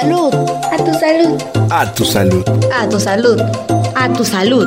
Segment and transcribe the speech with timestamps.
[0.00, 0.34] salud.
[0.72, 1.42] A tu salud.
[1.70, 2.44] A tu salud.
[2.72, 3.40] A tu salud.
[3.94, 4.66] A tu salud.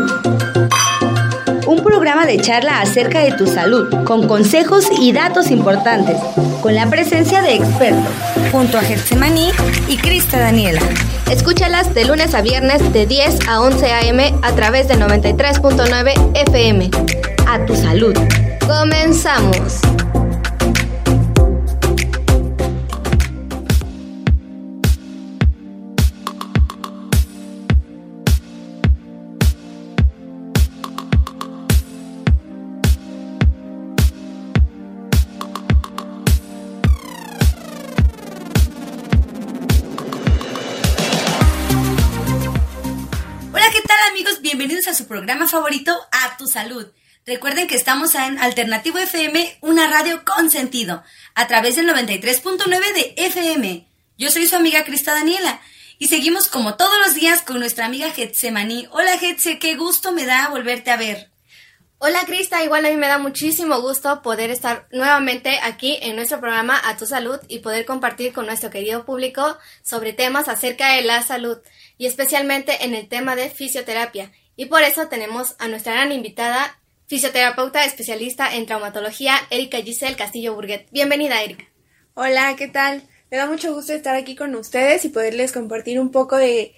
[1.68, 6.18] Un programa de charla acerca de tu salud, con consejos y datos importantes,
[6.62, 8.14] con la presencia de expertos.
[8.54, 9.50] Junto a Getsemaní
[9.90, 10.82] y Crista Daniela.
[11.30, 14.34] Escúchalas de lunes a viernes de 10 a 11 a.m.
[14.42, 16.90] a través de 93.9 FM.
[17.50, 18.14] A tu salud.
[18.66, 19.97] Comenzamos.
[45.46, 46.88] Favorito, A Tu Salud.
[47.26, 51.04] Recuerden que estamos en Alternativo FM, una radio con sentido,
[51.36, 53.88] a través del 93.9 de FM.
[54.18, 55.60] Yo soy su amiga Crista Daniela
[56.00, 58.88] y seguimos como todos los días con nuestra amiga Getsemaní.
[58.92, 61.30] Hola Getse, qué gusto me da volverte a ver.
[62.00, 66.40] Hola Crista, igual a mí me da muchísimo gusto poder estar nuevamente aquí en nuestro
[66.40, 71.02] programa A Tu Salud y poder compartir con nuestro querido público sobre temas acerca de
[71.02, 71.58] la salud
[71.98, 74.32] y especialmente en el tema de fisioterapia.
[74.60, 80.56] Y por eso tenemos a nuestra gran invitada, fisioterapeuta especialista en traumatología, Erika Giselle Castillo
[80.56, 80.88] Burguet.
[80.90, 81.66] Bienvenida, Erika.
[82.16, 83.08] Hola, ¿qué tal?
[83.30, 86.74] Me da mucho gusto estar aquí con ustedes y poderles compartir un poco de,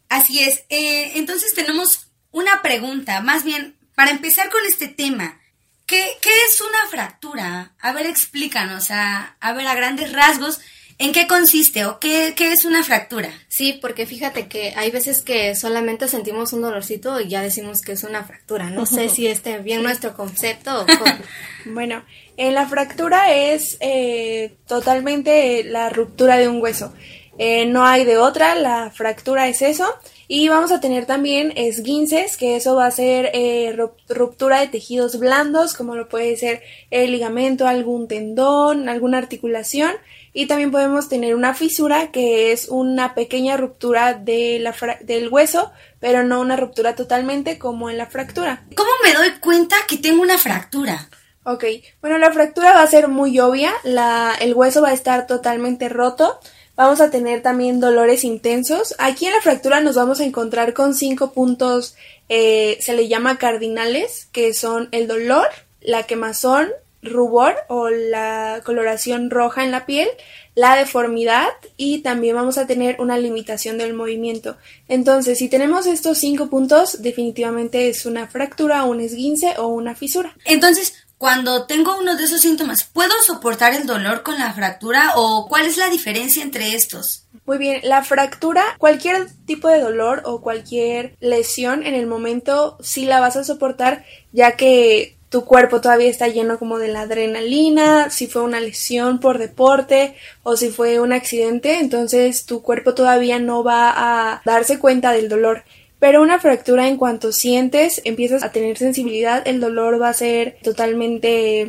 [0.09, 5.39] Así es, eh, entonces tenemos una pregunta, más bien, para empezar con este tema,
[5.85, 6.17] ¿Qué,
[6.47, 7.73] es una fractura?
[7.79, 10.59] A ver, explícanos, a, a ver, a grandes rasgos,
[10.97, 13.29] ¿en qué consiste o qué, es una fractura?
[13.49, 17.91] Sí, porque fíjate que hay veces que solamente sentimos un dolorcito y ya decimos que
[17.91, 18.71] es una fractura.
[18.71, 20.85] No sé si esté bien nuestro concepto o
[21.65, 22.03] Bueno,
[22.37, 26.93] en la fractura es eh, totalmente la ruptura de un hueso.
[27.37, 29.93] Eh, no hay de otra, la fractura es eso.
[30.27, 33.75] Y vamos a tener también esguinces, que eso va a ser eh,
[34.09, 39.91] ruptura de tejidos blandos, como lo puede ser el ligamento, algún tendón, alguna articulación.
[40.33, 45.71] Y también podemos tener una fisura, que es una pequeña ruptura de la del hueso,
[45.99, 48.65] pero no una ruptura totalmente como en la fractura.
[48.75, 51.09] ¿Cómo me doy cuenta que tengo una fractura?
[51.47, 51.63] Ok,
[52.01, 55.89] bueno, la fractura va a ser muy obvia, la, el hueso va a estar totalmente
[55.89, 56.39] roto
[56.75, 58.95] Vamos a tener también dolores intensos.
[58.97, 61.95] Aquí en la fractura nos vamos a encontrar con cinco puntos,
[62.27, 65.47] eh, se le llama cardinales, que son el dolor,
[65.81, 66.69] la quemazón,
[67.05, 70.09] rubor o la coloración roja en la piel,
[70.55, 71.47] la deformidad
[71.77, 74.57] y también vamos a tener una limitación del movimiento.
[74.87, 80.35] Entonces, si tenemos estos cinco puntos, definitivamente es una fractura, un esguince o una fisura.
[80.45, 85.47] Entonces, cuando tengo uno de esos síntomas, ¿puedo soportar el dolor con la fractura o
[85.49, 87.25] cuál es la diferencia entre estos?
[87.47, 93.07] Muy bien, la fractura, cualquier tipo de dolor o cualquier lesión en el momento sí
[93.07, 98.11] la vas a soportar ya que tu cuerpo todavía está lleno como de la adrenalina,
[98.11, 100.13] si fue una lesión por deporte
[100.43, 105.27] o si fue un accidente, entonces tu cuerpo todavía no va a darse cuenta del
[105.27, 105.63] dolor.
[106.05, 110.55] Pero una fractura en cuanto sientes, empiezas a tener sensibilidad, el dolor va a ser
[110.61, 111.67] totalmente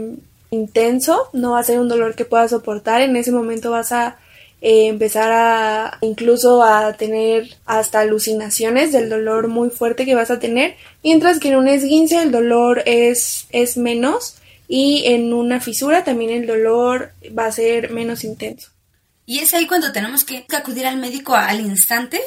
[0.51, 4.19] intenso, no va a ser un dolor que puedas soportar, en ese momento vas a
[4.61, 10.39] eh, empezar a incluso a tener hasta alucinaciones del dolor muy fuerte que vas a
[10.39, 14.37] tener, mientras que en un esguince el dolor es, es menos
[14.69, 18.69] y en una fisura también el dolor va a ser menos intenso.
[19.25, 22.21] ¿Y es ahí cuando tenemos que acudir al médico al instante?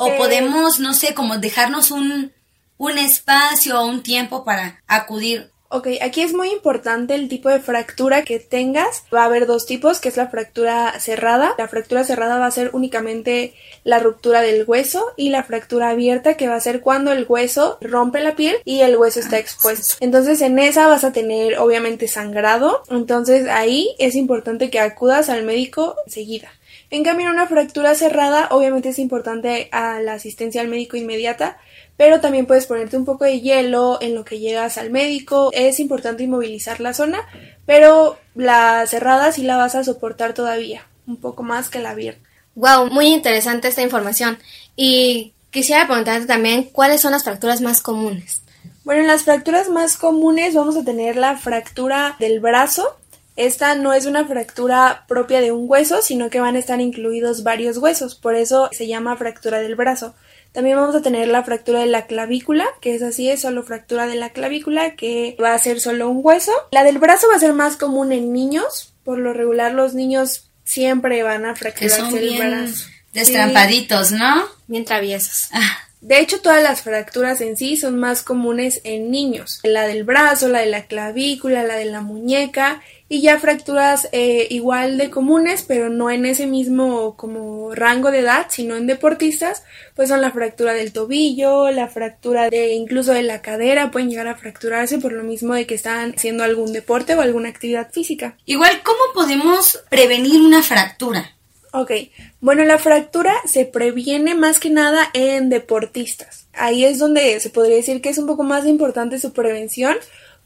[0.00, 2.32] O podemos, no sé, como dejarnos un,
[2.78, 7.60] un espacio o un tiempo para acudir Ok, aquí es muy importante el tipo de
[7.60, 9.02] fractura que tengas.
[9.14, 11.54] Va a haber dos tipos, que es la fractura cerrada.
[11.58, 13.52] La fractura cerrada va a ser únicamente
[13.84, 17.76] la ruptura del hueso y la fractura abierta, que va a ser cuando el hueso
[17.82, 19.96] rompe la piel y el hueso está expuesto.
[20.00, 22.82] Entonces en esa vas a tener obviamente sangrado.
[22.88, 26.50] Entonces ahí es importante que acudas al médico enseguida.
[26.90, 31.58] En cambio, en una fractura cerrada, obviamente es importante a la asistencia al médico inmediata,
[31.98, 35.50] pero también puedes ponerte un poco de hielo en lo que llegas al médico.
[35.52, 37.20] Es importante inmovilizar la zona,
[37.66, 42.26] pero la cerrada sí la vas a soportar todavía, un poco más que la abierta.
[42.54, 44.38] Wow, muy interesante esta información.
[44.74, 48.42] Y quisiera preguntarte también cuáles son las fracturas más comunes.
[48.84, 52.96] Bueno, en las fracturas más comunes vamos a tener la fractura del brazo.
[53.38, 57.44] Esta no es una fractura propia de un hueso, sino que van a estar incluidos
[57.44, 60.16] varios huesos, por eso se llama fractura del brazo.
[60.50, 64.08] También vamos a tener la fractura de la clavícula, que es así, es solo fractura
[64.08, 66.50] de la clavícula, que va a ser solo un hueso.
[66.72, 68.92] La del brazo va a ser más común en niños.
[69.04, 72.86] Por lo regular, los niños siempre van a fracturarse el brazo.
[73.12, 74.46] Destrampaditos, ¿no?
[74.66, 75.50] Bien traviesos.
[75.52, 75.78] Ah.
[76.00, 79.58] De hecho, todas las fracturas en sí son más comunes en niños.
[79.64, 84.46] La del brazo, la de la clavícula, la de la muñeca y ya fracturas eh,
[84.50, 89.62] igual de comunes, pero no en ese mismo como rango de edad, sino en deportistas,
[89.94, 94.28] pues son la fractura del tobillo, la fractura de incluso de la cadera, pueden llegar
[94.28, 98.36] a fracturarse por lo mismo de que están haciendo algún deporte o alguna actividad física.
[98.44, 101.32] Igual, ¿cómo podemos prevenir una fractura?
[101.72, 101.92] Ok,
[102.40, 106.46] bueno, la fractura se previene más que nada en deportistas.
[106.54, 109.96] Ahí es donde se podría decir que es un poco más importante su prevención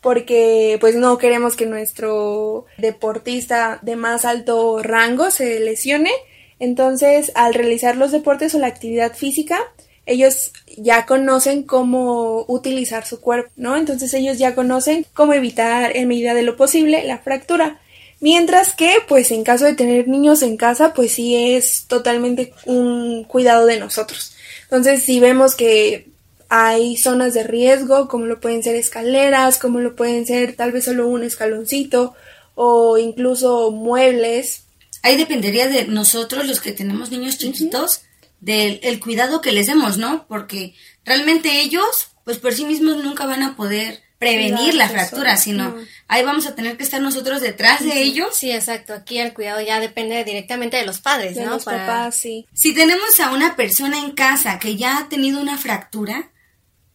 [0.03, 6.11] porque pues no queremos que nuestro deportista de más alto rango se lesione.
[6.59, 9.61] Entonces, al realizar los deportes o la actividad física,
[10.05, 13.77] ellos ya conocen cómo utilizar su cuerpo, ¿no?
[13.77, 17.81] Entonces ellos ya conocen cómo evitar en medida de lo posible la fractura.
[18.19, 23.25] Mientras que, pues en caso de tener niños en casa, pues sí es totalmente un
[23.25, 24.35] cuidado de nosotros.
[24.65, 26.12] Entonces, si vemos que
[26.55, 30.85] hay zonas de riesgo, como lo pueden ser escaleras, como lo pueden ser tal vez
[30.85, 32.15] solo un escaloncito
[32.55, 34.65] o incluso muebles.
[35.01, 38.03] Ahí dependería de nosotros, los que tenemos niños chiquitos,
[38.41, 40.27] del el cuidado que les demos, ¿no?
[40.29, 40.75] Porque
[41.07, 41.87] realmente ellos,
[42.25, 45.75] pues por sí mismos nunca van a poder prevenir la fractura, sino
[46.07, 48.37] ahí vamos a tener que estar nosotros detrás de ellos.
[48.37, 48.93] Sí, exacto.
[48.93, 51.53] Aquí el cuidado ya depende directamente de los padres, de ¿no?
[51.53, 52.47] los papás, sí.
[52.53, 56.29] Si tenemos a una persona en casa que ya ha tenido una fractura,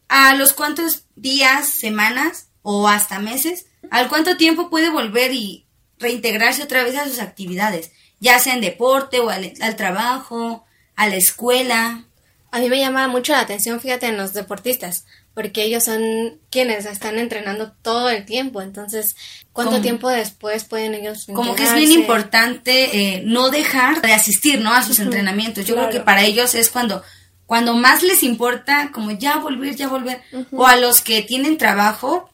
[0.09, 3.65] ¿a los cuántos días, semanas o hasta meses?
[3.91, 5.65] ¿Al cuánto tiempo puede volver y
[5.99, 7.91] reintegrarse otra vez a sus actividades?
[8.19, 10.65] Ya sea en deporte o al, al trabajo,
[10.95, 12.05] a la escuela.
[12.51, 16.85] A mí me llama mucho la atención, fíjate, en los deportistas, porque ellos son quienes
[16.85, 19.15] están entrenando todo el tiempo, entonces,
[19.53, 24.61] ¿cuánto tiempo después pueden ellos Como que es bien importante eh, no dejar de asistir,
[24.61, 24.73] ¿no?
[24.73, 25.65] A sus entrenamientos.
[25.65, 27.03] Yo creo que para ellos es cuando,
[27.47, 30.21] cuando más les importa, como ya volver, ya volver.
[30.51, 32.29] O a los que tienen trabajo,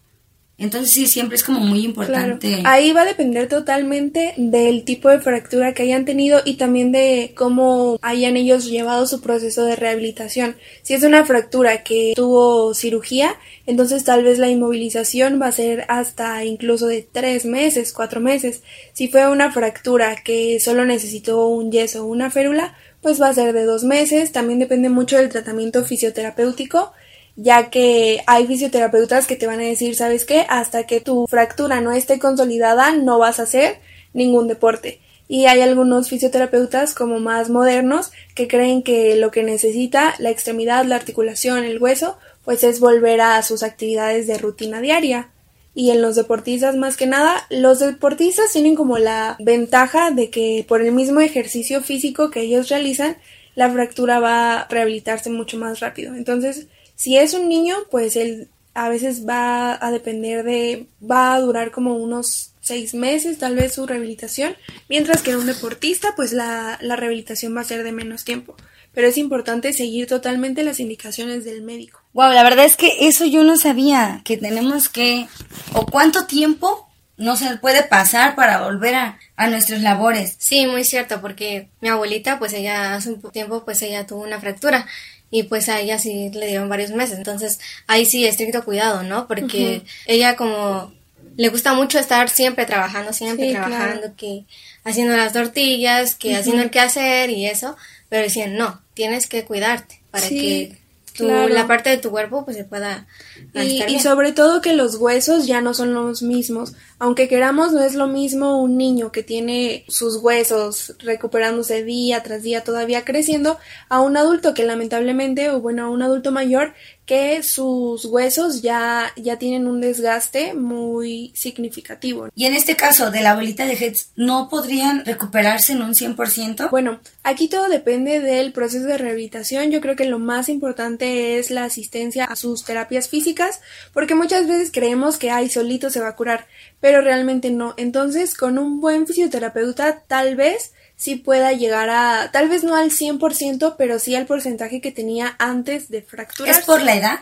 [0.57, 1.89] entonces sí, siempre es como muy Claro.
[2.33, 2.61] importante.
[2.65, 7.33] Ahí va a depender totalmente del tipo de fractura que hayan tenido y también de
[7.35, 10.55] cómo hayan ellos llevado su proceso de rehabilitación.
[10.83, 13.35] Si es una fractura que tuvo cirugía,
[13.65, 18.61] entonces tal vez la inmovilización va a ser hasta incluso de tres meses, cuatro meses.
[18.93, 23.33] Si fue una fractura que solo necesitó un yeso o una férula, pues va a
[23.35, 24.31] ser de dos meses.
[24.31, 26.93] También depende mucho del tratamiento fisioterapéutico
[27.35, 30.45] ya que hay fisioterapeutas que te van a decir, ¿sabes qué?
[30.49, 33.79] Hasta que tu fractura no esté consolidada, no vas a hacer
[34.13, 34.99] ningún deporte.
[35.27, 40.85] Y hay algunos fisioterapeutas como más modernos que creen que lo que necesita la extremidad,
[40.85, 45.29] la articulación, el hueso, pues es volver a sus actividades de rutina diaria.
[45.75, 50.65] Y en los deportistas más que nada, los deportistas tienen como la ventaja de que
[50.67, 53.17] por el mismo ejercicio físico que ellos realizan,
[53.55, 56.15] la fractura va a rehabilitarse mucho más rápido.
[56.15, 61.39] Entonces, si es un niño, pues él a veces va a depender de, va a
[61.39, 64.55] durar como unos seis meses tal vez su rehabilitación,
[64.89, 68.55] mientras que en un deportista, pues la, la rehabilitación va a ser de menos tiempo.
[68.93, 72.02] Pero es importante seguir totalmente las indicaciones del médico.
[72.13, 75.27] Wow, la verdad es que eso yo no sabía, que tenemos que,
[75.73, 80.35] o cuánto tiempo no se puede pasar para volver a, a nuestras labores.
[80.39, 84.39] Sí, muy cierto, porque mi abuelita, pues ella hace un tiempo, pues ella tuvo una
[84.39, 84.85] fractura
[85.31, 87.17] y pues a ella sí le dieron varios meses.
[87.17, 89.27] Entonces, ahí sí, estricto cuidado, ¿no?
[89.27, 90.93] Porque ella como
[91.35, 94.13] le gusta mucho estar siempre trabajando, siempre Sí, trabajando, claro.
[94.15, 94.45] que
[94.83, 97.75] haciendo las tortillas, que haciendo el quehacer y eso,
[98.09, 100.39] pero decían, no, tienes que cuidarte para Sí.
[100.39, 100.82] que
[101.19, 103.05] la parte de tu cuerpo pues se pueda
[103.53, 106.73] y, y, sobre todo que los huesos ya no son los mismos
[107.03, 112.43] aunque queramos no es lo mismo un niño que tiene sus huesos recuperándose día tras
[112.43, 113.57] día todavía creciendo
[113.89, 116.73] a un adulto que lamentablemente o bueno a un adulto mayor
[117.05, 122.29] que sus huesos ya, ya tienen un desgaste muy significativo.
[122.33, 126.69] Y en este caso de la abuelita de Hetz, ¿no podrían recuperarse en un 100%?
[126.69, 129.69] Bueno, aquí todo depende del proceso de rehabilitación.
[129.69, 133.59] Yo creo que lo más importante es la asistencia a sus terapias físicas,
[133.93, 136.47] porque muchas veces creemos que ay, solito se va a curar,
[136.83, 137.75] pero realmente no.
[137.77, 142.91] Entonces, con un buen fisioterapeuta, tal vez sí pueda llegar a, tal vez no al
[142.91, 146.53] 100%, pero sí al porcentaje que tenía antes de fracturar.
[146.53, 147.19] ¿Es por la edad?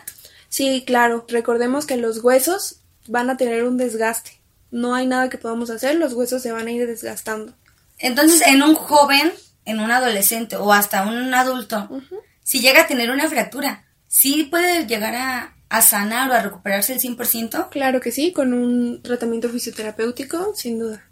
[0.48, 1.26] Sí, claro.
[1.28, 4.40] Recordemos que los huesos van a tener un desgaste.
[4.72, 7.54] No hay nada que podamos hacer, los huesos se van a ir desgastando.
[8.00, 9.32] Entonces, en un joven,
[9.64, 11.88] en un adolescente o hasta un adulto,
[12.42, 16.92] si llega a tener una fractura, ¿sí puede llegar a, a sanar o a recuperarse
[16.92, 17.70] el 100%?
[17.70, 21.02] Claro que sí, con un tratamiento fisioterapéutico, sin duda.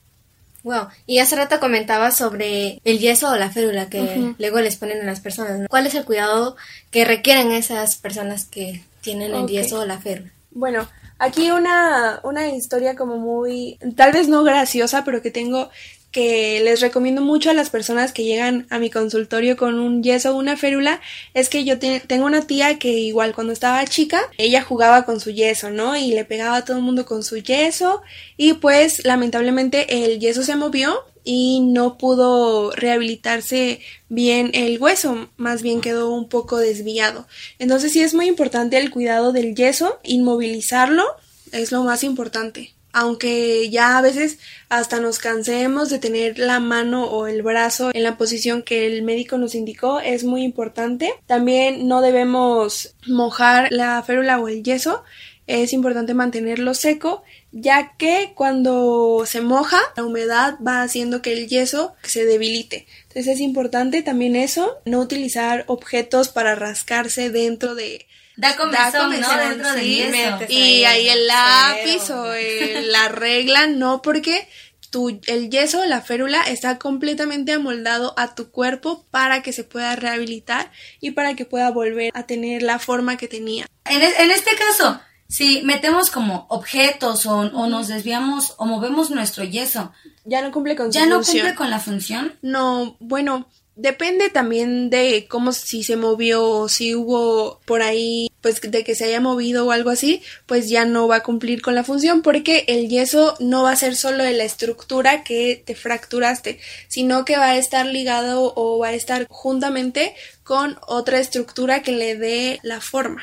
[0.62, 0.88] Wow.
[1.06, 5.04] Y hace rato comentaba sobre el yeso o la férula que luego les ponen a
[5.04, 5.66] las personas.
[5.66, 6.56] ¿Cuál es el cuidado
[6.90, 10.30] que requieren esas personas que tienen el yeso o la férula?
[10.50, 10.86] Bueno,
[11.18, 15.70] aquí una, una historia como muy, tal vez no graciosa, pero que tengo
[16.12, 20.32] que les recomiendo mucho a las personas que llegan a mi consultorio con un yeso
[20.32, 21.00] o una férula
[21.34, 25.30] es que yo tengo una tía que igual cuando estaba chica ella jugaba con su
[25.30, 25.96] yeso, ¿no?
[25.96, 28.02] Y le pegaba a todo el mundo con su yeso
[28.36, 35.62] y pues lamentablemente el yeso se movió y no pudo rehabilitarse bien el hueso, más
[35.62, 37.26] bien quedó un poco desviado.
[37.58, 41.04] Entonces sí es muy importante el cuidado del yeso, inmovilizarlo
[41.52, 47.04] es lo más importante aunque ya a veces hasta nos cansemos de tener la mano
[47.04, 51.12] o el brazo en la posición que el médico nos indicó, es muy importante.
[51.26, 55.02] También no debemos mojar la férula o el yeso,
[55.50, 61.48] es importante mantenerlo seco, ya que cuando se moja, la humedad va haciendo que el
[61.48, 62.86] yeso se debilite.
[63.08, 69.36] Entonces es importante también eso, no utilizar objetos para rascarse dentro de Da comezón, ¿no?
[69.36, 72.32] Dentro de Y ahí el lápiz o
[72.84, 74.48] la regla, no, porque
[74.90, 79.96] tu, el yeso, la férula, está completamente amoldado a tu cuerpo para que se pueda
[79.96, 83.66] rehabilitar y para que pueda volver a tener la forma que tenía.
[83.84, 89.44] En, en este caso, si metemos como objetos o, o, nos desviamos o movemos nuestro
[89.44, 89.92] yeso,
[90.24, 92.34] ya no cumple con ¿Ya no cumple con la función?
[92.42, 93.46] No, bueno,
[93.80, 98.94] Depende también de cómo si se movió o si hubo por ahí pues de que
[98.94, 102.20] se haya movido o algo así, pues ya no va a cumplir con la función
[102.20, 107.24] porque el yeso no va a ser solo de la estructura que te fracturaste, sino
[107.24, 112.16] que va a estar ligado o va a estar juntamente con otra estructura que le
[112.16, 113.22] dé la forma.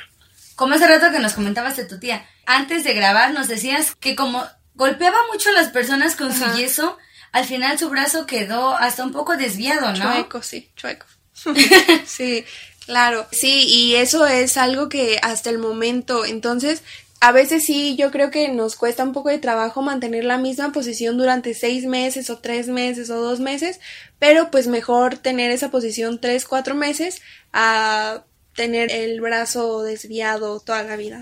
[0.57, 4.15] Como hace rato que nos comentabas de tu tía, antes de grabar nos decías que
[4.15, 6.97] como golpeaba mucho a las personas con su yeso,
[7.31, 10.15] al final su brazo quedó hasta un poco desviado, ¿no?
[10.15, 11.05] Chueco, sí, chueco.
[12.07, 12.43] sí,
[12.87, 13.27] claro.
[13.31, 16.81] Sí, y eso es algo que hasta el momento, entonces,
[17.19, 20.71] a veces sí, yo creo que nos cuesta un poco de trabajo mantener la misma
[20.71, 23.79] posición durante seis meses o tres meses o dos meses,
[24.17, 27.21] pero pues mejor tener esa posición tres, cuatro meses
[27.53, 28.23] a
[28.57, 31.21] tener el brazo desviado toda la vida.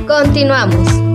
[0.07, 1.10] Continuamos.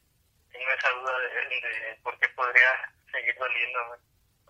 [0.50, 3.98] tengo esa duda de, de por qué podría seguir doliendo.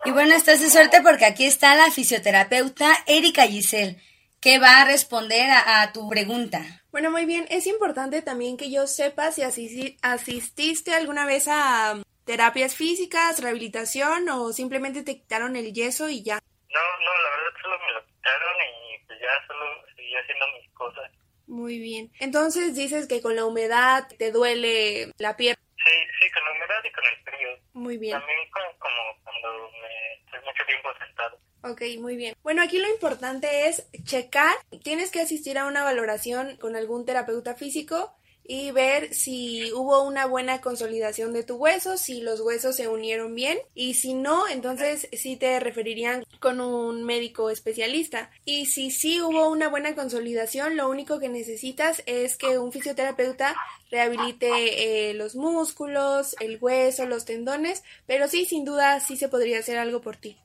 [0.05, 4.01] Y bueno, estás de suerte porque aquí está la fisioterapeuta Erika Giselle,
[4.39, 6.61] que va a responder a, a tu pregunta.
[6.91, 7.45] Bueno, muy bien.
[7.49, 13.41] Es importante también que yo sepa si asisti- asististe alguna vez a um, terapias físicas,
[13.41, 16.35] rehabilitación o simplemente te quitaron el yeso y ya.
[16.69, 20.71] No, no, la verdad solo me lo quitaron y pues ya solo seguí haciendo mis
[20.73, 21.11] cosas.
[21.47, 22.11] Muy bien.
[22.19, 25.61] Entonces dices que con la humedad te duele la pierna.
[25.77, 27.49] Sí, sí, con la humedad y con el frío.
[27.73, 28.17] Muy bien.
[28.19, 31.39] También con- como cuando me estoy mucho tiempo sentado.
[31.63, 32.35] Ok, muy bien.
[32.43, 34.55] Bueno, aquí lo importante es checar.
[34.83, 38.16] Tienes que asistir a una valoración con algún terapeuta físico
[38.47, 43.35] y ver si hubo una buena consolidación de tu hueso, si los huesos se unieron
[43.35, 48.31] bien y si no, entonces sí te referirían con un médico especialista.
[48.45, 53.55] Y si sí hubo una buena consolidación, lo único que necesitas es que un fisioterapeuta
[53.91, 59.59] rehabilite eh, los músculos, el hueso, los tendones, pero sí, sin duda, sí se podría
[59.59, 60.37] hacer algo por ti.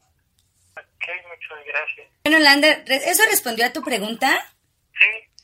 [0.76, 2.08] Ok, muchas gracias.
[2.24, 4.40] Bueno, Lander, ¿re- ¿eso respondió a tu pregunta?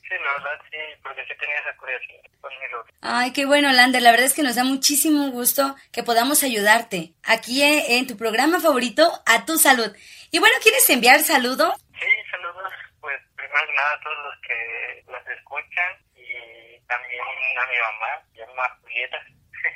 [0.09, 2.85] Sí, sí, la verdad sí, porque sí tenía esa curiosidad conmigo.
[3.03, 4.03] Ay, qué bueno, Lander.
[4.03, 8.16] La verdad es que nos da muchísimo gusto que podamos ayudarte aquí eh, en tu
[8.16, 9.94] programa favorito, A Tu Salud.
[10.31, 11.75] Y bueno, ¿quieres enviar saludo?
[11.99, 17.66] Sí, saludos, pues primero que nada a todos los que las escuchan y también a
[17.66, 19.18] mi mamá, se llama Julieta.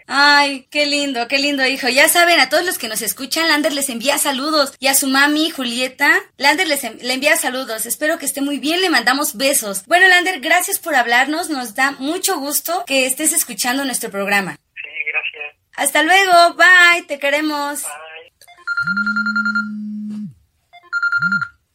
[0.07, 1.89] Ay, qué lindo, qué lindo, hijo.
[1.89, 4.75] Ya saben, a todos los que nos escuchan, Lander les envía saludos.
[4.79, 7.87] Y a su mami, Julieta, Lander les en- le envía saludos.
[7.87, 9.87] Espero que esté muy bien, le mandamos besos.
[9.87, 11.49] Bueno, Lander, gracias por hablarnos.
[11.51, 14.57] Nos da mucho gusto que estés escuchando nuestro programa.
[14.75, 15.57] Sí, gracias.
[15.77, 17.83] Hasta luego, bye, te queremos.
[17.83, 18.33] Bye.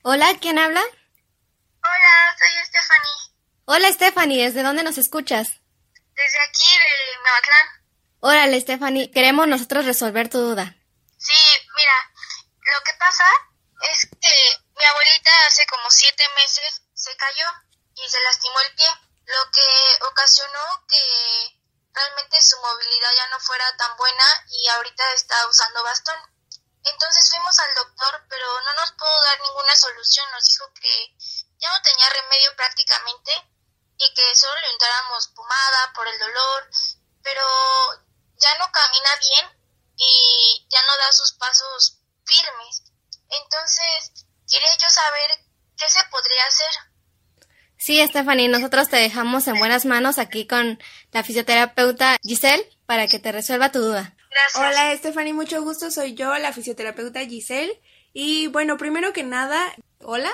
[0.04, 0.82] Hola, ¿quién habla?
[0.82, 3.34] Hola, soy Stephanie,
[3.66, 5.60] Hola, Stephanie, ¿desde dónde nos escuchas?
[6.16, 7.77] desde aquí de Meotlán.
[8.28, 10.76] Órale, Stephanie, queremos nosotros resolver tu duda.
[11.18, 11.42] Sí,
[11.78, 11.98] mira,
[12.76, 13.24] lo que pasa
[13.90, 14.36] es que
[14.76, 17.46] mi abuelita hace como siete meses se cayó
[17.96, 18.90] y se lastimó el pie,
[19.28, 20.60] lo que ocasionó
[20.90, 21.56] que
[21.94, 26.20] realmente su movilidad ya no fuera tan buena y ahorita está usando bastón.
[26.84, 30.30] Entonces fuimos al doctor, pero no nos pudo dar ninguna solución.
[30.32, 31.16] Nos dijo que
[31.60, 33.32] ya no tenía remedio prácticamente
[34.00, 36.70] y que solo le untáramos pomada por el dolor,
[37.24, 38.07] pero
[38.40, 39.58] ya no camina bien
[39.98, 42.84] y ya no da sus pasos firmes.
[43.30, 45.30] Entonces, quería yo saber
[45.78, 46.70] qué se podría hacer.
[47.78, 50.80] Sí, Stephanie, nosotros te dejamos en buenas manos aquí con
[51.12, 54.16] la fisioterapeuta Giselle para que te resuelva tu duda.
[54.30, 54.56] Gracias.
[54.56, 57.82] Hola Stephanie, mucho gusto, soy yo, la fisioterapeuta Giselle.
[58.14, 60.34] Y bueno, primero que nada, hola.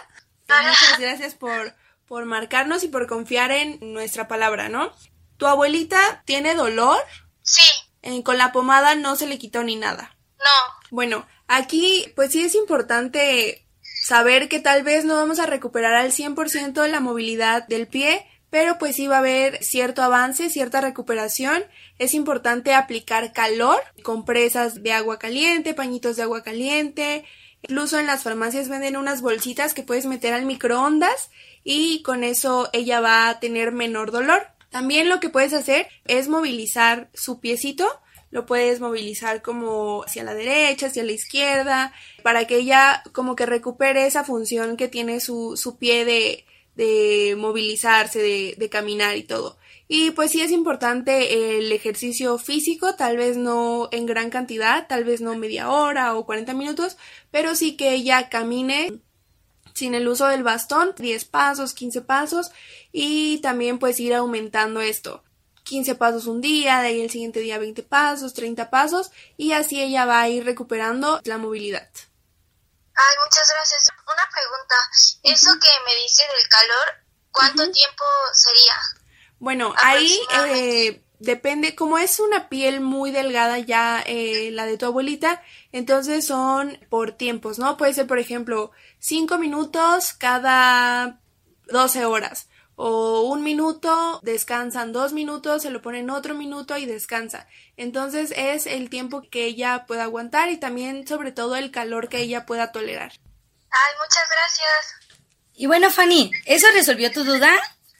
[0.49, 0.69] Hola.
[0.69, 1.75] Muchas gracias por,
[2.07, 4.95] por marcarnos y por confiar en nuestra palabra, ¿no?
[5.37, 6.97] ¿Tu abuelita tiene dolor?
[7.41, 7.69] Sí,
[8.03, 10.15] Eh, con la pomada no se le quitó ni nada.
[10.37, 13.65] no, Bueno, aquí pues sí es importante
[14.03, 18.77] saber que tal vez no vamos a recuperar al 100% la movilidad del pie, pero
[18.77, 21.63] pues sí va a haber cierto avance, cierta recuperación.
[21.97, 27.25] Es importante aplicar calor, compresas de agua caliente, pañitos de agua caliente.
[27.63, 31.31] Incluso en las farmacias venden unas bolsitas que puedes meter al microondas
[31.63, 34.47] y con eso ella va a tener menor dolor.
[34.73, 37.86] También lo que puedes hacer es movilizar su piecito,
[38.31, 43.45] lo puedes movilizar como hacia la derecha, hacia la izquierda, para que ella como que
[43.45, 49.21] recupere esa función que tiene su, su pie de, de movilizarse, de, de caminar y
[49.21, 49.59] todo.
[49.88, 55.03] Y pues sí es importante el ejercicio físico, tal vez no en gran cantidad, tal
[55.03, 56.97] vez no media hora o 40 minutos,
[57.29, 58.91] pero sí que ella camine
[59.73, 62.51] sin el uso del bastón, 10 pasos, 15 pasos
[62.91, 65.23] y también pues ir aumentando esto.
[65.63, 69.81] 15 pasos un día, de ahí el siguiente día 20 pasos, 30 pasos y así
[69.81, 71.89] ella va a ir recuperando la movilidad.
[72.95, 73.89] Ay, muchas gracias.
[74.05, 74.75] Una pregunta.
[75.23, 78.73] Eso que me dice del calor, ¿cuánto tiempo sería?
[79.39, 84.86] Bueno, ahí eh, depende, como es una piel muy delgada ya eh, la de tu
[84.86, 87.77] abuelita, entonces son por tiempos, ¿no?
[87.77, 88.71] Puede ser, por ejemplo,
[89.03, 91.19] 5 minutos cada
[91.67, 92.47] 12 horas.
[92.75, 97.45] O un minuto, descansan dos minutos, se lo ponen otro minuto y descansa.
[97.75, 102.19] Entonces es el tiempo que ella pueda aguantar y también sobre todo el calor que
[102.19, 103.11] ella pueda tolerar.
[103.11, 105.19] Ay, muchas gracias.
[105.53, 107.51] Y bueno, Fanny, ¿eso resolvió tu duda?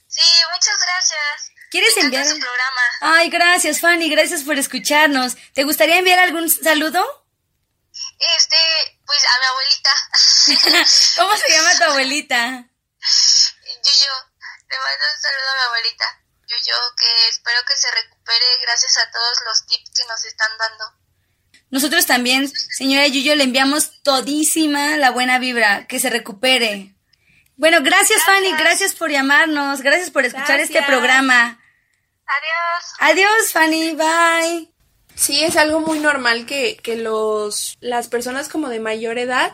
[0.08, 0.22] Sí,
[0.54, 1.52] muchas gracias.
[1.70, 2.26] ¿Quieres enviar?
[2.26, 2.82] su programa.
[3.02, 5.36] Ay, gracias, Fanny, gracias por escucharnos.
[5.54, 7.23] ¿Te gustaría enviar algún saludo?
[8.20, 8.58] Este,
[9.06, 9.92] pues a mi abuelita.
[11.18, 12.70] ¿Cómo se llama tu abuelita?
[13.84, 14.14] Yuyo,
[14.70, 16.24] le mando un saludo a mi abuelita.
[16.48, 21.04] Yuyo, que espero que se recupere gracias a todos los tips que nos están dando.
[21.70, 26.94] Nosotros también, señora Yuyo, le enviamos todísima la buena vibra, que se recupere.
[27.56, 31.60] Bueno, gracias, Fanny, gracias por llamarnos, gracias por escuchar este programa.
[32.26, 32.94] Adiós.
[33.00, 34.73] Adiós, Fanny, bye.
[35.16, 39.54] Sí, es algo muy normal que, que los, las personas como de mayor edad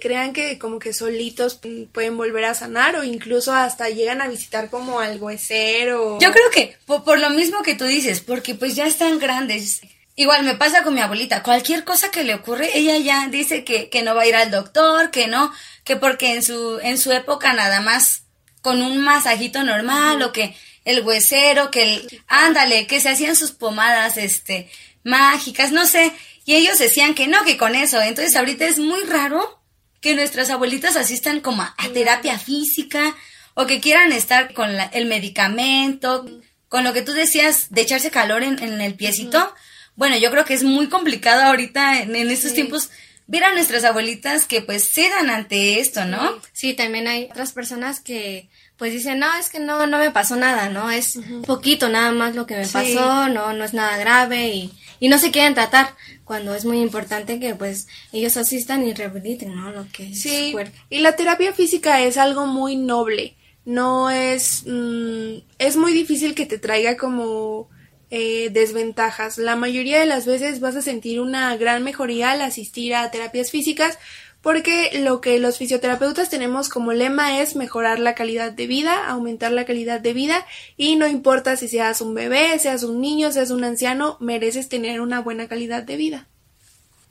[0.00, 1.58] crean que como que solitos
[1.92, 6.18] pueden volver a sanar o incluso hasta llegan a visitar como al huesero.
[6.20, 9.80] Yo creo que por, por lo mismo que tú dices, porque pues ya están grandes.
[10.14, 13.88] Igual me pasa con mi abuelita, cualquier cosa que le ocurre, ella ya dice que,
[13.88, 15.52] que no va a ir al doctor, que no,
[15.84, 18.24] que porque en su, en su época nada más
[18.60, 23.52] con un masajito normal o que el huesero, que el, ándale, que se hacían sus
[23.52, 24.68] pomadas, este,
[25.04, 26.12] mágicas, no sé,
[26.44, 29.60] y ellos decían que no, que con eso, entonces ahorita es muy raro
[30.00, 33.16] que nuestras abuelitas asistan como a, a terapia física
[33.54, 36.26] o que quieran estar con la- el medicamento,
[36.68, 39.52] con lo que tú decías de echarse calor en, en el piecito.
[39.96, 42.90] Bueno, yo creo que es muy complicado ahorita en, en estos tiempos
[43.26, 46.38] ver a nuestras abuelitas que pues cedan ante esto, ¿no?
[46.52, 50.36] Sí, también hay otras personas que pues dicen, no, es que no, no me pasó
[50.36, 50.88] nada, ¿no?
[50.90, 52.72] Es poquito nada más lo que me Sí.
[52.72, 56.80] pasó, no, no es nada grave y, y no se quieren tratar, cuando es muy
[56.80, 59.72] importante que pues ellos asistan y rehabiliten, ¿no?
[59.72, 60.76] Lo que es Sí, cuerpo.
[60.90, 63.34] y la terapia física es algo muy noble.
[63.64, 64.64] No es.
[64.66, 67.68] mm, es muy difícil que te traiga como
[68.10, 69.36] eh, desventajas.
[69.36, 73.50] La mayoría de las veces vas a sentir una gran mejoría al asistir a terapias
[73.50, 73.98] físicas
[74.42, 79.52] porque lo que los fisioterapeutas tenemos como lema es mejorar la calidad de vida, aumentar
[79.52, 80.46] la calidad de vida
[80.76, 85.00] y no importa si seas un bebé, seas un niño, seas un anciano, mereces tener
[85.00, 86.26] una buena calidad de vida.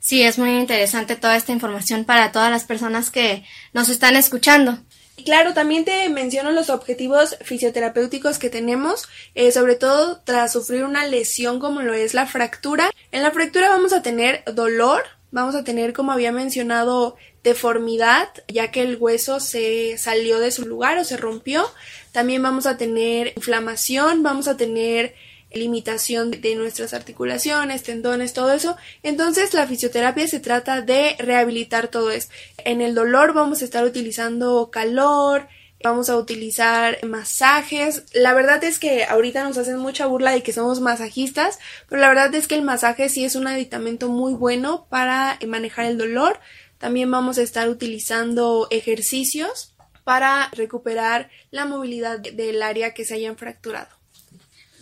[0.00, 4.78] Sí, es muy interesante toda esta información para todas las personas que nos están escuchando.
[5.16, 10.84] Y Claro, también te menciono los objetivos fisioterapéuticos que tenemos, eh, sobre todo tras sufrir
[10.84, 12.90] una lesión como lo es la fractura.
[13.10, 18.70] En la fractura vamos a tener dolor, vamos a tener, como había mencionado, deformidad, ya
[18.70, 21.64] que el hueso se salió de su lugar o se rompió.
[22.12, 25.14] También vamos a tener inflamación, vamos a tener
[25.52, 28.76] limitación de nuestras articulaciones, tendones, todo eso.
[29.02, 32.34] Entonces la fisioterapia se trata de rehabilitar todo esto.
[32.64, 35.48] En el dolor vamos a estar utilizando calor,
[35.82, 38.04] vamos a utilizar masajes.
[38.12, 42.08] La verdad es que ahorita nos hacen mucha burla de que somos masajistas, pero la
[42.08, 46.40] verdad es que el masaje sí es un aditamento muy bueno para manejar el dolor.
[46.78, 53.36] También vamos a estar utilizando ejercicios para recuperar la movilidad del área que se hayan
[53.36, 53.88] fracturado.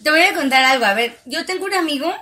[0.02, 0.85] Te voy a contar algo.
[0.85, 2.12] A ver, yo tengo un amigo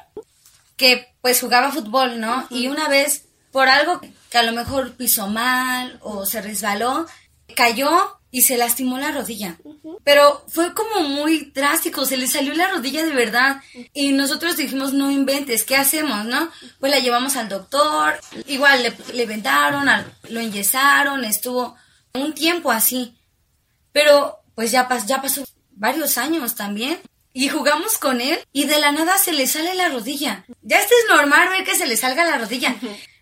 [0.77, 2.47] que pues jugaba fútbol, ¿no?
[2.51, 7.07] Y una vez, por algo que a lo mejor pisó mal o se resbaló,
[7.55, 9.57] cayó y se lastimó la rodilla.
[10.03, 13.61] Pero fue como muy drástico, se le salió la rodilla de verdad.
[13.93, 16.51] Y nosotros dijimos, no inventes, ¿qué hacemos, no?
[16.81, 18.19] Pues la llevamos al doctor,
[18.49, 21.77] igual le, le vendaron, al- lo enyesaron, estuvo
[22.13, 23.15] un tiempo así.
[23.93, 26.99] Pero pues ya, pas- ya pasó varios años también.
[27.37, 30.45] Y jugamos con él y de la nada se le sale la rodilla.
[30.63, 32.77] Ya este es normal ver que se le salga la rodilla.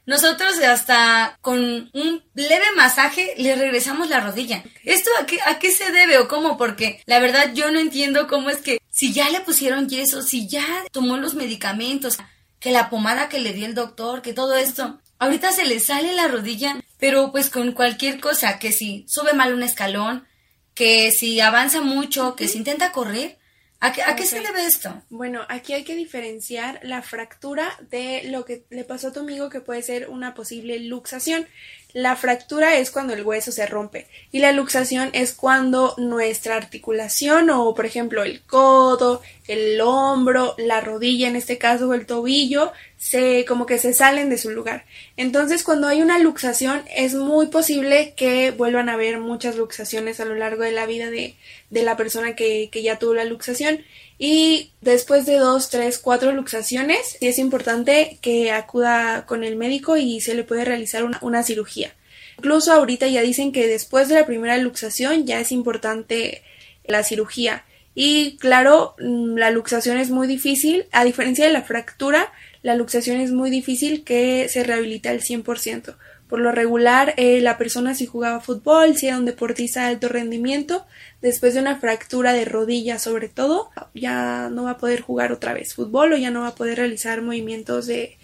[0.06, 1.58] Nosotros hasta con
[1.92, 4.62] un leve masaje le regresamos la rodilla.
[4.84, 6.56] ¿Esto a qué, a qué se debe o cómo?
[6.56, 10.48] Porque la verdad yo no entiendo cómo es que si ya le pusieron yeso, si
[10.48, 12.18] ya tomó los medicamentos,
[12.58, 16.12] que la pomada que le dio el doctor, que todo esto, ahorita se le sale
[16.14, 20.26] la rodilla, pero pues con cualquier cosa, que si sube mal un escalón,
[20.74, 23.38] que si avanza mucho, que si intenta correr,
[23.82, 25.02] ¿A qué, se debe esto?
[25.10, 29.50] Bueno, aquí hay que diferenciar la fractura de lo que le pasó a tu amigo
[29.50, 31.48] que puede ser una posible luxación.
[31.94, 37.50] La fractura es cuando el hueso se rompe y la luxación es cuando nuestra articulación
[37.50, 42.72] o por ejemplo el codo, el hombro, la rodilla en este caso o el tobillo
[42.96, 44.86] se como que se salen de su lugar.
[45.18, 50.24] Entonces cuando hay una luxación es muy posible que vuelvan a haber muchas luxaciones a
[50.24, 51.34] lo largo de la vida de,
[51.68, 53.84] de la persona que, que ya tuvo la luxación
[54.24, 60.20] y después de dos, tres, cuatro luxaciones, es importante que acuda con el médico y
[60.20, 61.92] se le puede realizar una, cirugía.
[62.38, 66.44] Incluso ahorita ya dicen que después de la primera luxación ya es importante
[66.84, 67.64] la cirugía.
[67.96, 72.32] Y claro, mm, la luxación es muy difícil, a diferencia de la fractura,
[72.62, 75.96] la luxación es muy difícil que se rehabilite al 100%.
[76.32, 80.08] Por lo regular, eh, la persona si jugaba fútbol, si era un deportista de alto
[80.08, 80.86] rendimiento,
[81.20, 85.52] después de una fractura de rodilla sobre todo, ya no va a poder jugar otra
[85.52, 88.16] vez fútbol o ya no va a poder realizar movimientos de,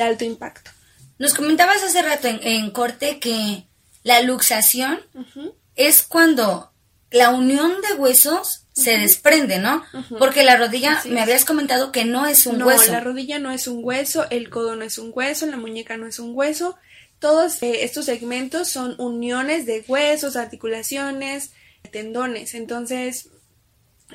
[0.00, 0.70] alto impacto.
[1.18, 3.64] Nos comentabas hace rato en, corte que
[4.04, 5.00] la luxación
[5.74, 6.70] es cuando
[7.10, 9.82] la unión de huesos se desprende, ¿no?
[10.20, 12.86] Porque la rodilla, me habías comentado que no es un hueso.
[12.86, 15.96] No, la rodilla no es un hueso, el codo no es un hueso, la muñeca
[15.96, 16.76] no es un hueso,
[17.18, 21.52] todos eh, estos segmentos son uniones de huesos, articulaciones,
[21.90, 22.54] tendones.
[22.54, 23.28] Entonces,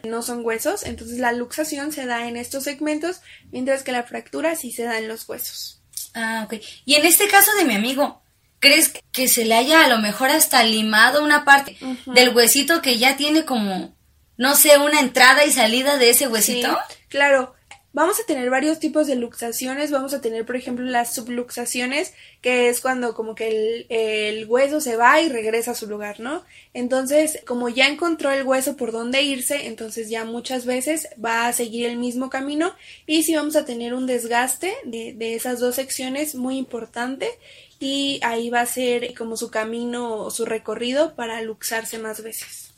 [0.04, 0.84] no son huesos.
[0.84, 4.98] Entonces, la luxación se da en estos segmentos, mientras que la fractura sí se da
[4.98, 5.82] en los huesos.
[6.14, 6.62] Ah, ok.
[6.86, 8.22] Y en este caso de mi amigo,
[8.60, 12.98] ¿crees que se le haya a lo mejor hasta limado una parte del huesito que
[12.98, 13.96] ya tiene como,
[14.38, 16.78] no sé, una entrada y salida de ese huesito?
[17.08, 17.56] claro.
[17.94, 19.92] Vamos a tener varios tipos de luxaciones.
[19.92, 24.80] Vamos a tener, por ejemplo, las subluxaciones, que es cuando como que el, el, hueso
[24.80, 26.46] se va y regresa a su lugar, ¿no?
[26.74, 31.54] Entonces, como ya encontró el hueso por dónde irse, entonces ya muchas veces va a
[31.54, 32.74] seguir el mismo camino
[33.06, 37.30] y si vamos a tener un desgaste de, de esas dos secciones muy importante
[37.78, 42.72] y ahí va a ser como su camino o su recorrido para luxarse más veces.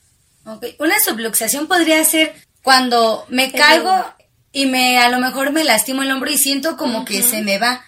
[0.45, 3.91] Ok, una subluxación podría ser cuando me caigo
[4.53, 7.57] y me a lo mejor me lastimo el hombro y siento como que se me
[7.57, 7.83] va.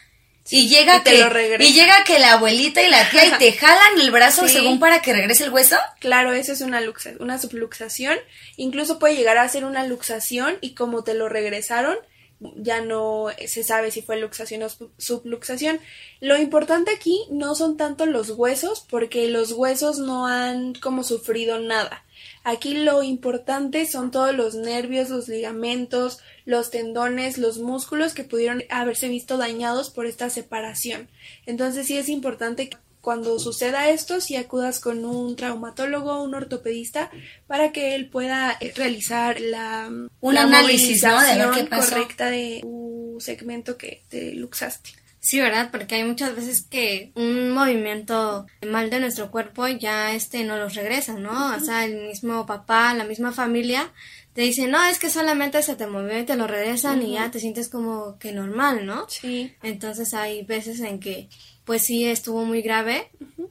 [0.49, 1.25] y llega que
[1.60, 5.01] y llega que la abuelita y la tía y te jalan el brazo según para
[5.01, 5.78] que regrese el hueso.
[5.99, 8.17] Claro, eso es una luxa, una subluxación,
[8.58, 11.97] incluso puede llegar a ser una luxación y como te lo regresaron,
[12.39, 15.80] ya no se sabe si fue luxación o subluxación.
[16.19, 21.60] Lo importante aquí no son tanto los huesos, porque los huesos no han como sufrido
[21.60, 22.04] nada.
[22.43, 28.63] Aquí lo importante son todos los nervios, los ligamentos, los tendones, los músculos que pudieron
[28.69, 31.10] haberse visto dañados por esta separación.
[31.45, 37.12] Entonces sí es importante que cuando suceda esto, si acudas con un traumatólogo, un ortopedista,
[37.46, 39.91] para que él pueda eh, realizar la,
[40.22, 44.89] un análisis de correcta de tu segmento que te luxaste.
[45.20, 45.70] Sí, ¿verdad?
[45.72, 50.74] Porque hay muchas veces que un movimiento mal de nuestro cuerpo ya este no los
[50.74, 51.56] regresa, ¿no?
[51.56, 53.94] O sea, el mismo papá, la misma familia
[54.34, 57.30] te dice, no, es que solamente se te movió y te lo regresan y ya
[57.30, 59.08] te sientes como que normal, ¿no?
[59.10, 59.54] Sí.
[59.62, 61.30] Entonces hay veces en que
[61.65, 63.10] pues sí estuvo muy grave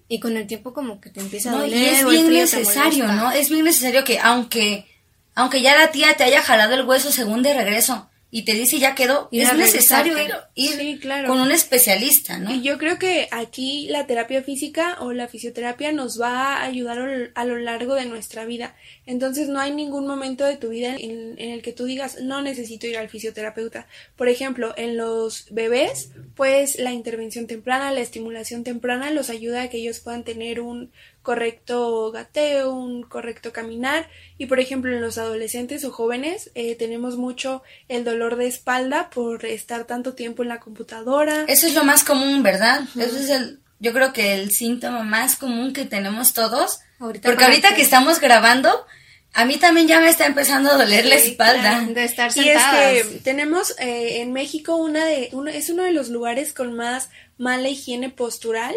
[0.09, 1.77] y con el tiempo como que te empieza a doler.
[1.77, 3.33] y es bien necesario, ¿no?
[3.33, 4.87] Es bien necesario que aunque
[5.35, 8.81] aunque ya la tía te haya jalado el hueso según de regreso, y te dice
[8.81, 10.17] ya quedó, es necesario
[10.57, 12.53] ir, con un especialista, ¿no?
[12.53, 17.31] Y yo creo que aquí la terapia física o la fisioterapia nos va a ayudar
[17.33, 18.75] a lo largo de nuestra vida.
[19.07, 22.89] Entonces no hay ningún momento de tu vida en, el que tú digas no necesito
[22.89, 23.87] ir al fisioterapeuta.
[24.17, 29.69] Por ejemplo, en los bebés, pues la intervención temprana, la estimulación temprana los ayuda a
[29.71, 30.91] que ellos puedan tener un
[31.25, 34.09] correcto gateo, un correcto caminar
[34.39, 39.11] y por ejemplo en los adolescentes o jóvenes eh, tenemos mucho el dolor de espalda
[39.11, 41.47] por estar tanto tiempo en la computadora.
[41.49, 42.83] Eso es lo más común, ¿verdad?
[42.95, 46.81] Eso es el, yo creo que el síntoma más común que tenemos todos.
[46.99, 48.87] porque ahorita que estamos grabando,
[49.33, 51.81] a mí también ya me está empezando a doler la espalda.
[51.89, 52.95] de estar sentadas.
[52.95, 56.53] Y es que tenemos eh, en México una de, uno, es uno de los lugares
[56.53, 57.09] con más
[57.39, 58.75] mala higiene postural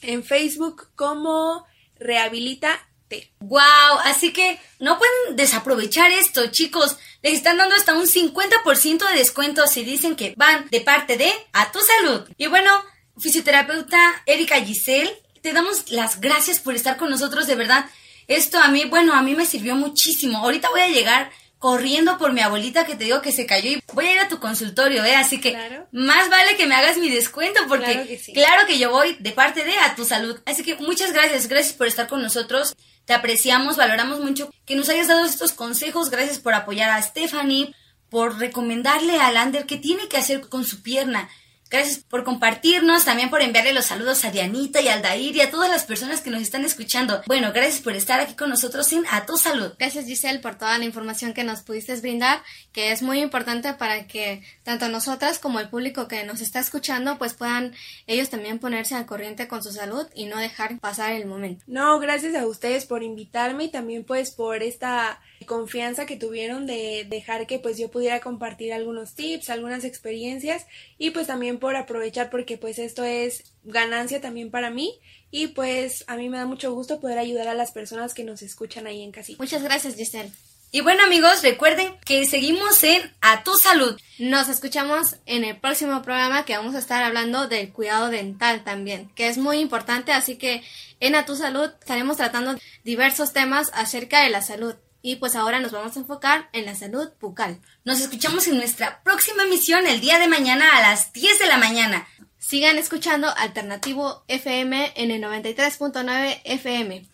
[0.02, 1.66] en Facebook como
[2.00, 3.34] Rehabilitate.
[3.40, 4.00] ¡Wow!
[4.04, 6.98] Así que no pueden desaprovechar esto, chicos.
[7.22, 11.32] Les están dando hasta un 50% de descuento si dicen que van de parte de
[11.54, 12.30] A Tu Salud.
[12.38, 12.72] Y bueno,
[13.18, 17.90] fisioterapeuta Erika Giselle, te damos las gracias por estar con nosotros, de verdad.
[18.28, 20.38] Esto a mí, bueno, a mí me sirvió muchísimo.
[20.38, 23.84] Ahorita voy a llegar corriendo por mi abuelita que te digo que se cayó y
[23.94, 25.16] voy a ir a tu consultorio, ¿eh?
[25.16, 25.58] Así que
[25.92, 29.32] más vale que me hagas mi descuento porque claro que, claro que, yo voy de
[29.34, 30.40] parte de a tu salud.
[30.46, 32.76] Así que muchas gracias, gracias por estar con nosotros.
[33.04, 36.10] Te apreciamos, valoramos mucho que nos hayas dado estos consejos.
[36.10, 37.76] Gracias por apoyar a Stephanie,
[38.10, 41.30] por recomendarle a Lander qué tiene que hacer con su pierna.
[41.70, 45.52] Gracias por compartirnos, también por enviarle los saludos a Dianita y a Aldair y a
[45.52, 47.22] todas las personas que nos están escuchando.
[47.28, 49.74] Bueno, gracias por estar aquí con nosotros en A Tu Salud.
[49.78, 54.08] Gracias Giselle por toda la información que nos pudiste brindar, que es muy importante para
[54.08, 57.76] que tanto nosotras como el público que nos está escuchando pues puedan
[58.08, 61.64] ellos también ponerse al corriente con su salud y no dejar pasar el momento.
[61.68, 67.06] No, gracias a ustedes por invitarme y también pues por esta confianza que tuvieron de
[67.10, 70.66] dejar que pues yo pudiera compartir algunos tips, algunas experiencias
[70.98, 75.00] y pues también por aprovechar porque pues esto es ganancia también para mí
[75.32, 78.42] y pues a mí me da mucho gusto poder ayudar a las personas que nos
[78.42, 79.42] escuchan ahí en casita.
[79.42, 80.32] Muchas gracias Giselle.
[80.72, 84.00] Y bueno amigos, recuerden que seguimos en A Tu Salud.
[84.20, 89.10] Nos escuchamos en el próximo programa que vamos a estar hablando del cuidado dental también,
[89.16, 90.62] que es muy importante, así que
[91.00, 94.76] en A Tu Salud estaremos tratando diversos temas acerca de la salud.
[95.02, 97.60] Y pues ahora nos vamos a enfocar en la salud bucal.
[97.86, 101.58] Nos escuchamos en nuestra próxima emisión el día de mañana a las 10 de la
[101.58, 102.08] mañana.
[102.38, 107.06] Sigan escuchando Alternativo FM en el 93.9 FM.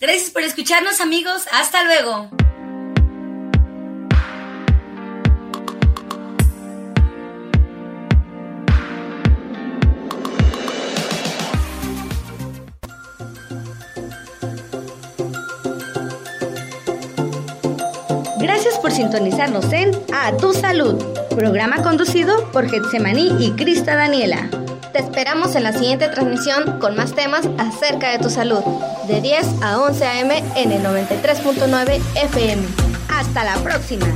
[0.00, 1.46] Gracias por escucharnos amigos.
[1.52, 2.30] Hasta luego.
[18.94, 21.02] Sintonizarnos en A Tu Salud,
[21.34, 24.48] programa conducido por Getsemaní y Crista Daniela.
[24.92, 28.62] Te esperamos en la siguiente transmisión con más temas acerca de tu salud,
[29.08, 30.42] de 10 a 11 a.m.
[30.54, 32.62] en el 93.9 FM.
[33.08, 34.06] Hasta la próxima.